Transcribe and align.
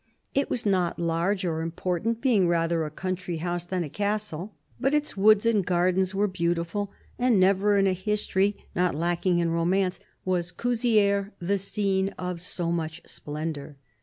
It 0.33 0.49
was 0.49 0.65
not 0.65 0.97
large 0.97 1.45
or 1.45 1.61
important, 1.61 2.21
being 2.21 2.47
rather 2.47 2.83
a 2.83 2.89
country 2.89 3.37
house 3.37 3.65
than 3.67 3.83
a 3.83 3.87
castle; 3.91 4.55
but 4.79 4.95
its 4.95 5.15
woods 5.15 5.45
and 5.45 5.63
gardens 5.63 6.15
were 6.15 6.25
beautiful, 6.27 6.91
and 7.19 7.39
never, 7.39 7.77
in 7.77 7.85
a 7.85 7.93
history 7.93 8.57
not 8.75 8.95
lacking 8.95 9.37
in 9.37 9.51
romance, 9.51 9.99
was 10.25 10.51
Couzieres 10.51 11.29
the 11.37 11.59
scene 11.59 12.09
of 12.17 12.41
so 12.41 12.71
much 12.71 13.03
splendour. 13.05 13.75